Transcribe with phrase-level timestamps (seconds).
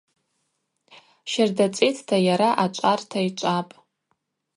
[1.31, 3.73] Щарда цӏитӏта йара ачӏварта йчӏвапӏ.